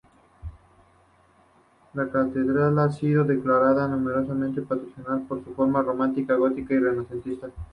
La 1.93 2.09
catedral 2.09 2.79
ha 2.79 2.91
sido 2.91 3.23
declarada 3.23 3.87
monumento 3.87 4.63
patrimonial 4.63 5.27
por 5.27 5.43
su 5.45 5.53
forma 5.53 5.83
románica, 5.83 6.33
gótica 6.33 6.73
y 6.73 6.79
renacentista. 6.79 7.49